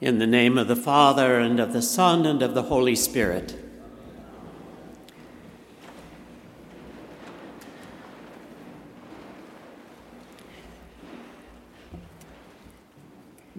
[0.00, 3.54] In the name of the Father, and of the Son, and of the Holy Spirit.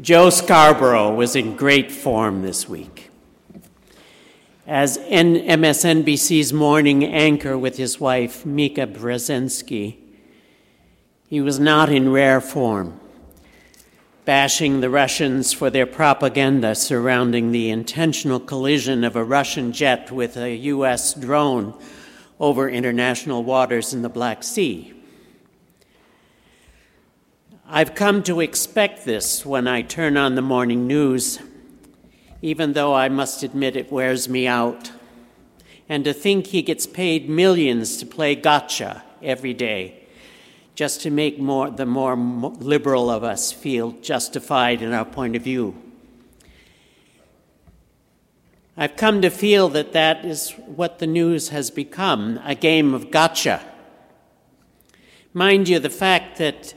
[0.02, 3.12] Joe Scarborough was in great form this week.
[4.66, 9.98] As MSNBC's morning anchor with his wife, Mika Brzezinski,
[11.28, 13.01] he was not in rare form
[14.26, 20.38] bashing the Russians for their propaganda surrounding the intentional collision of a Russian jet with
[20.38, 21.14] a U.S.
[21.14, 21.78] drone
[22.40, 24.94] over international waters in the Black Sea.
[27.68, 31.40] I've come to expect this when I turn on the morning news,
[32.42, 34.92] even though I must admit it wears me out.
[35.88, 40.01] And to think he gets paid millions to play gotcha every day
[40.82, 45.44] just to make more, the more liberal of us feel justified in our point of
[45.44, 45.80] view.
[48.76, 53.12] I've come to feel that that is what the news has become a game of
[53.12, 53.64] gotcha.
[55.36, 56.74] Mind you, the fact that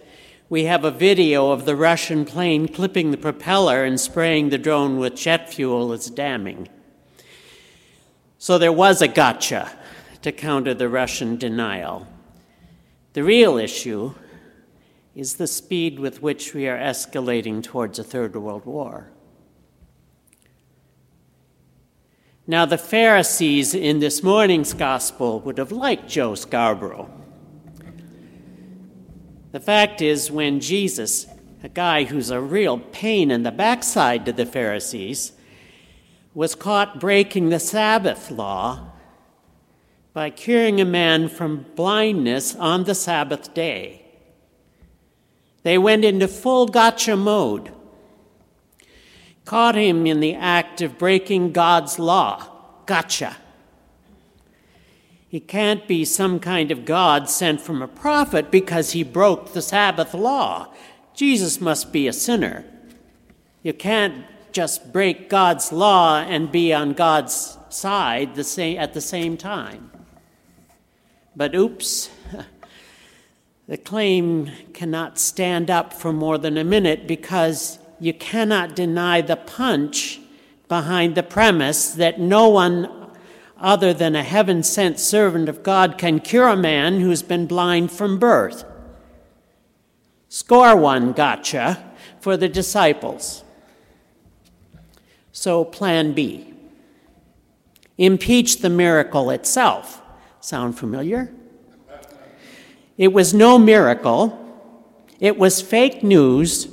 [0.51, 4.99] we have a video of the Russian plane clipping the propeller and spraying the drone
[4.99, 6.69] with jet fuel is damning.
[8.37, 9.71] So there was a gotcha
[10.21, 12.07] to counter the Russian denial.
[13.15, 14.13] The real issue
[15.15, 19.13] is the speed with which we are escalating towards a third world war.
[22.45, 27.09] Now, the Pharisees in this morning's gospel would have liked Joe Scarborough.
[29.53, 31.29] The fact is, when Jesus,
[31.63, 35.33] a guy who's a real pain in the backside to the Pharisees,
[36.35, 38.91] was caught breaking the Sabbath law,
[40.15, 44.01] by curing a man from blindness on the Sabbath day.
[45.65, 47.73] They went into full gotcha mode,
[49.45, 52.47] caught him in the act of breaking God's law.
[52.87, 53.37] Gotcha.
[55.29, 59.63] He can't be some kind of God sent from a prophet because he broke the
[59.63, 60.73] Sabbath law.
[61.13, 62.65] Jesus must be a sinner.
[63.65, 69.91] You can't just break God's law and be on God's side at the same time.
[71.37, 72.11] But oops,
[73.69, 79.37] the claim cannot stand up for more than a minute because you cannot deny the
[79.37, 80.21] punch
[80.69, 83.11] behind the premise that no one
[83.59, 87.91] other than a heaven sent servant of God can cure a man who's been blind
[87.91, 88.65] from birth.
[90.29, 93.45] Score one gotcha for the disciples.
[95.33, 96.53] So, plan B
[97.97, 100.03] impeach the miracle itself.
[100.45, 101.33] Sound familiar?
[102.99, 104.39] It was no miracle.
[105.19, 106.69] It was fake news.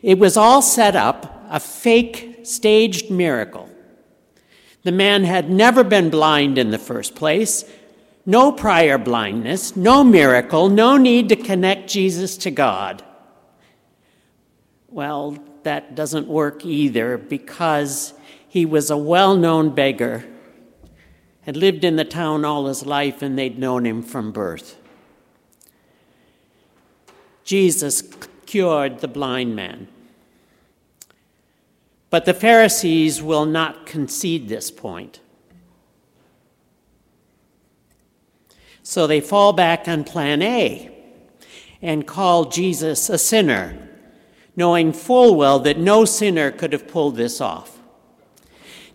[0.00, 3.68] It was all set up, a fake staged miracle.
[4.82, 7.70] The man had never been blind in the first place,
[8.24, 13.04] no prior blindness, no miracle, no need to connect Jesus to God.
[14.88, 18.14] Well, that doesn't work either because
[18.48, 20.24] he was a well known beggar
[21.42, 24.76] had lived in the town all his life and they'd known him from birth.
[27.44, 28.02] Jesus
[28.46, 29.88] cured the blind man.
[32.10, 35.20] But the Pharisees will not concede this point.
[38.82, 40.90] So they fall back on plan A
[41.80, 43.88] and call Jesus a sinner,
[44.54, 47.78] knowing full well that no sinner could have pulled this off.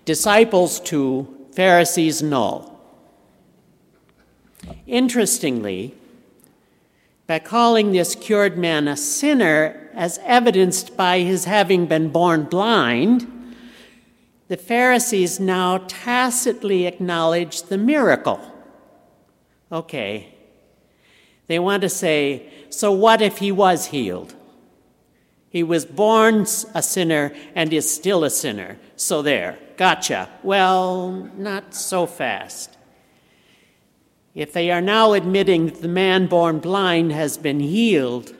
[0.05, 2.79] Disciples, too, Pharisees null.
[4.85, 5.95] Interestingly,
[7.25, 13.55] by calling this cured man a sinner, as evidenced by his having been born blind,
[14.49, 18.39] the Pharisees now tacitly acknowledge the miracle.
[19.71, 20.35] Okay.
[21.47, 24.35] They want to say, so what if he was healed?
[25.49, 26.41] He was born
[26.75, 28.77] a sinner and is still a sinner.
[28.95, 30.29] So there, gotcha.
[30.43, 32.77] Well, not so fast.
[34.35, 38.35] If they are now admitting that the man born blind has been healed,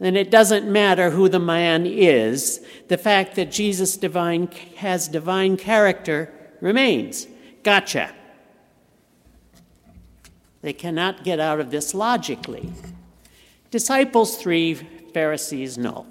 [0.00, 2.60] then it doesn't matter who the man is.
[2.88, 7.28] The fact that Jesus divine, has divine character remains.
[7.62, 8.12] Gotcha.
[10.60, 12.72] They cannot get out of this logically.
[13.70, 14.74] Disciples 3
[15.14, 16.06] Pharisees know?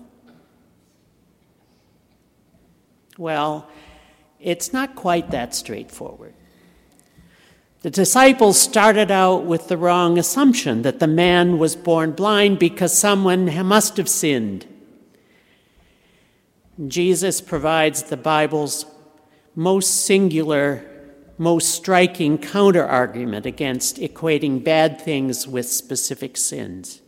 [3.22, 3.68] Well,
[4.40, 6.34] it's not quite that straightforward.
[7.84, 12.98] The disciples started out with the wrong assumption that the man was born blind because
[12.98, 14.66] someone must have sinned.
[16.88, 18.88] Jesus provides the Bible's
[19.54, 20.84] most singular,
[21.38, 27.01] most striking counterargument against equating bad things with specific sins.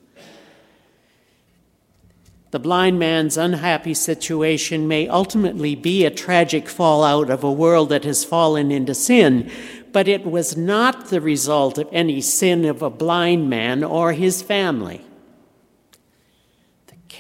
[2.54, 8.04] The blind man's unhappy situation may ultimately be a tragic fallout of a world that
[8.04, 9.50] has fallen into sin,
[9.92, 14.44] but it was not the result of any sin of a blind man or his
[14.44, 15.02] family.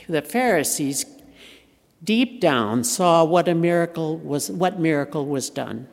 [0.07, 1.07] The Pharisees
[2.03, 5.87] deep down saw what a miracle was what miracle was done.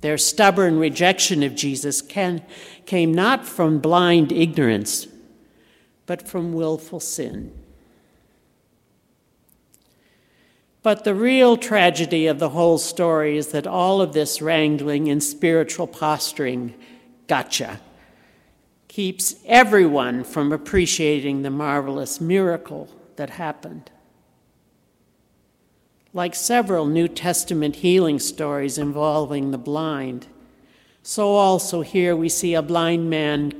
[0.00, 2.42] Their stubborn rejection of Jesus can,
[2.86, 5.08] came not from blind ignorance,
[6.06, 7.59] but from willful sin.
[10.82, 15.22] But the real tragedy of the whole story is that all of this wrangling and
[15.22, 16.74] spiritual posturing,
[17.26, 17.80] gotcha,
[18.88, 23.90] keeps everyone from appreciating the marvelous miracle that happened.
[26.14, 30.26] Like several New Testament healing stories involving the blind,
[31.02, 33.52] so also here we see a blind man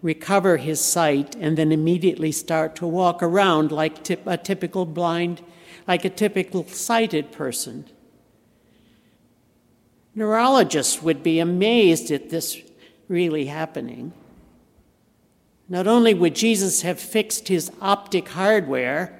[0.00, 5.42] recover his sight and then immediately start to walk around like a typical blind
[5.88, 7.86] like a typical sighted person.
[10.14, 12.60] Neurologists would be amazed at this
[13.08, 14.12] really happening.
[15.68, 19.18] Not only would Jesus have fixed his optic hardware,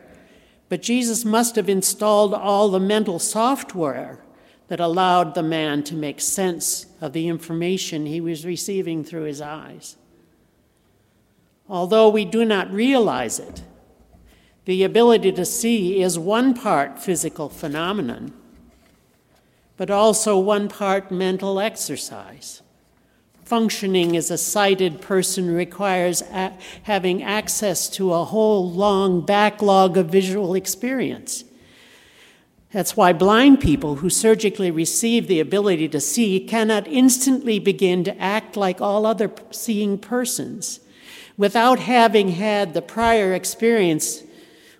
[0.68, 4.20] but Jesus must have installed all the mental software
[4.68, 9.40] that allowed the man to make sense of the information he was receiving through his
[9.40, 9.96] eyes.
[11.68, 13.62] Although we do not realize it,
[14.68, 18.30] the ability to see is one part physical phenomenon,
[19.78, 22.60] but also one part mental exercise.
[23.46, 30.10] Functioning as a sighted person requires a- having access to a whole long backlog of
[30.10, 31.44] visual experience.
[32.70, 38.20] That's why blind people who surgically receive the ability to see cannot instantly begin to
[38.20, 40.80] act like all other seeing persons
[41.38, 44.24] without having had the prior experience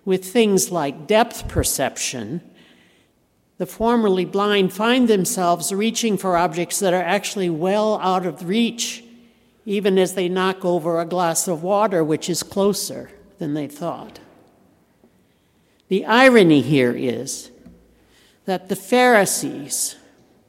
[0.09, 2.41] with things like depth perception,
[3.59, 9.03] the formerly blind find themselves reaching for objects that are actually well out of reach,
[9.67, 14.19] even as they knock over a glass of water which is closer than they thought.
[15.89, 17.51] The irony here is
[18.45, 19.95] that the Pharisees,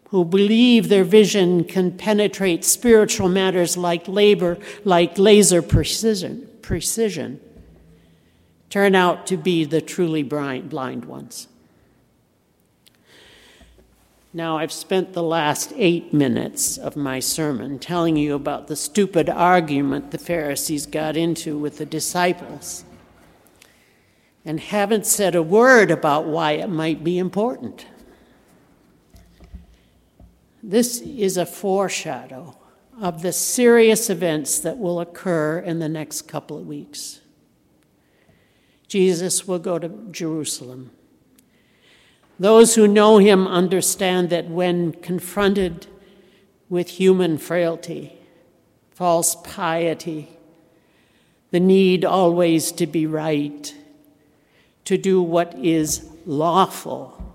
[0.09, 4.57] who believe their vision can penetrate spiritual matters like labor,
[4.87, 7.39] like laser precision, precision
[8.71, 11.49] turn out to be the truly blind ones.
[14.33, 19.29] Now, I've spent the last eight minutes of my sermon telling you about the stupid
[19.29, 22.85] argument the Pharisees got into with the disciples
[24.45, 27.87] and haven't said a word about why it might be important.
[30.63, 32.57] This is a foreshadow
[33.01, 37.21] of the serious events that will occur in the next couple of weeks.
[38.91, 40.91] Jesus will go to Jerusalem.
[42.41, 45.87] Those who know him understand that when confronted
[46.69, 48.19] with human frailty,
[48.91, 50.37] false piety,
[51.53, 53.73] the need always to be right,
[54.87, 57.33] to do what is lawful,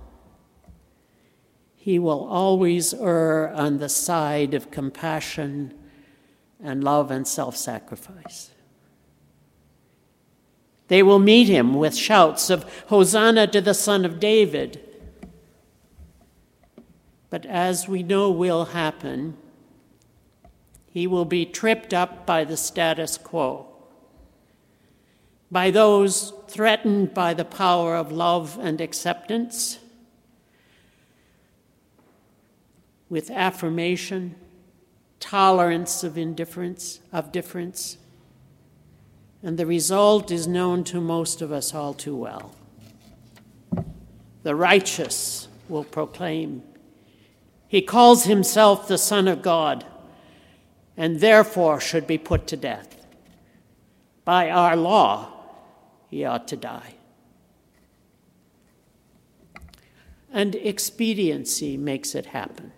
[1.78, 5.74] he will always err on the side of compassion
[6.62, 8.50] and love and self sacrifice.
[10.88, 14.82] They will meet him with shouts of Hosanna to the Son of David.
[17.30, 19.36] But as we know will happen,
[20.86, 23.68] he will be tripped up by the status quo,
[25.52, 29.80] by those threatened by the power of love and acceptance,
[33.10, 34.36] with affirmation,
[35.20, 37.98] tolerance of indifference, of difference
[39.46, 42.52] and the result is known to most of us all too well.
[44.42, 46.64] The righteous will proclaim,
[47.68, 49.86] He calls Himself the Son of God,
[50.98, 53.06] and therefore should be put to death.
[54.24, 55.32] By our law,
[56.10, 56.96] He ought to die.
[60.34, 62.72] And expediency makes it happen.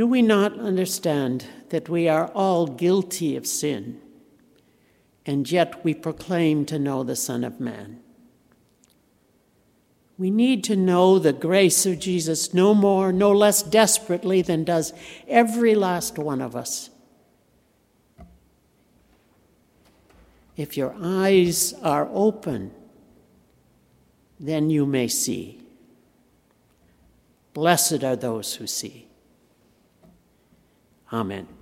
[0.00, 4.00] Do we not understand that we are all guilty of sin,
[5.26, 8.00] and yet we proclaim to know the Son of Man?
[10.16, 14.94] We need to know the grace of Jesus no more, no less desperately than does
[15.28, 16.88] every last one of us.
[20.56, 22.70] If your eyes are open,
[24.38, 25.60] then you may see.
[27.52, 29.09] Blessed are those who see.
[31.12, 31.59] Amen.